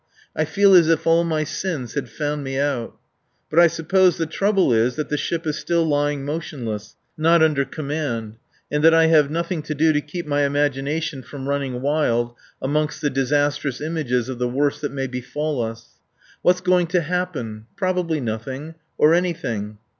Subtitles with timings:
[0.35, 2.97] I feel as if all my sins had found me out.
[3.51, 7.63] But I suppose the trouble is that the ship is still lying motionless, not under
[7.65, 8.37] command;
[8.71, 12.33] and that I have nothing to do to keep my imagination from running wild
[12.63, 15.99] amongst the disastrous images of the worst that may befall us.
[16.41, 17.67] What's going to happen?
[17.75, 18.73] Probably nothing.
[18.97, 19.77] Or anything.